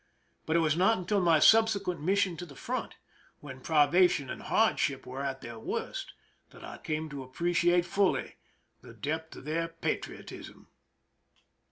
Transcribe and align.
But 0.47 0.55
it 0.55 0.61
was 0.61 0.75
not 0.75 0.97
until 0.97 1.21
my 1.21 1.37
subsequent 1.37 2.01
mission 2.01 2.35
to 2.37 2.45
the 2.47 2.55
front, 2.55 2.95
when 3.39 3.61
privation 3.61 4.31
and 4.31 4.41
hardship 4.41 5.05
were 5.05 5.23
at 5.23 5.41
their 5.41 5.59
worst, 5.59 6.13
that 6.49 6.63
I 6.65 6.79
came 6.79 7.07
to 7.09 7.21
appreciate 7.21 7.85
fully 7.85 8.37
the 8.81 8.95
depth 8.95 9.35
of 9.35 9.45
their 9.45 9.67
patriotism. 9.67 10.69